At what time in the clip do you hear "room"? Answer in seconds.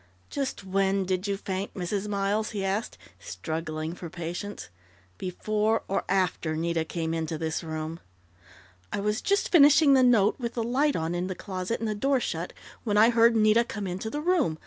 7.63-7.99, 14.21-14.57